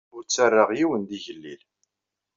Ur 0.15 0.21
ttarraɣ 0.23 0.69
yiwen 0.77 1.01
d 1.09 1.11
igellil. 1.17 1.61